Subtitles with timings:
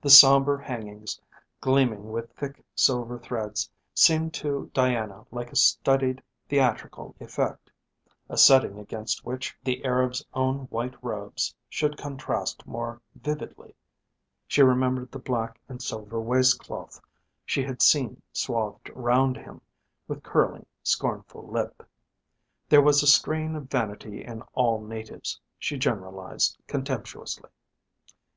[0.00, 1.20] The somber hangings
[1.60, 7.70] gleaming with thick silver threads seemed to Diana like a studied theatrical effect,
[8.28, 13.76] a setting against which the Arab's own white robes should contrast more vividly;
[14.48, 17.00] she remembered the black and silver waistcloth
[17.44, 19.60] she had seen swathed round him,
[20.08, 21.88] with curling scornful lip.
[22.68, 27.50] There was a strain of vanity in all natives, she generalised contemptuously.